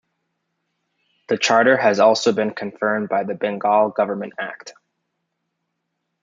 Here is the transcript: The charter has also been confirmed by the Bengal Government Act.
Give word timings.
The 1.27 1.37
charter 1.37 1.77
has 1.77 1.99
also 1.99 2.31
been 2.33 2.55
confirmed 2.55 3.07
by 3.07 3.23
the 3.23 3.35
Bengal 3.35 3.89
Government 3.91 4.33
Act. 4.39 4.73